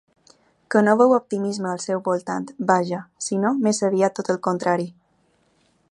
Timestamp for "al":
1.73-1.83